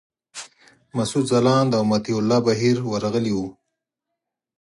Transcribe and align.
مسعود 0.97 1.25
ځلاند 1.31 1.71
او 1.77 1.83
مطیع 1.91 2.17
الله 2.19 2.39
بهیر 2.47 2.77
ورغلي 2.91 3.33
وو. 3.35 3.47